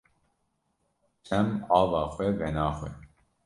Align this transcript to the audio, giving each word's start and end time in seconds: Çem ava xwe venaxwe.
Çem 1.25 1.47
ava 1.79 2.01
xwe 2.13 2.27
venaxwe. 2.39 2.89